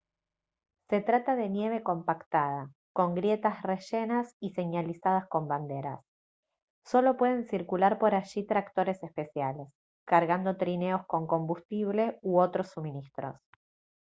se 0.89 0.99
trata 1.01 1.35
de 1.35 1.47
nieve 1.47 1.83
compactada 1.83 2.71
con 2.91 3.13
grietas 3.13 3.61
rellenas 3.61 4.35
y 4.39 4.49
señalizadas 4.49 5.27
con 5.27 5.47
banderas 5.47 6.03
solo 6.83 7.17
pueden 7.17 7.47
circular 7.47 7.99
por 7.99 8.15
allí 8.15 8.43
tractores 8.43 9.03
especiales 9.03 9.67
cargando 10.07 10.57
trineos 10.57 11.05
con 11.05 11.27
combustible 11.27 12.17
u 12.23 12.39
otros 12.39 12.71
suministros 12.71 13.35